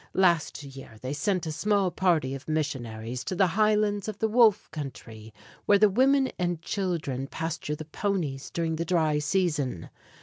[0.15, 4.67] Last year they sent a small party of missionaries to the highlands of the Wolf
[4.71, 5.31] country,
[5.67, 9.91] where the women and children pasture the ponies during the dry season.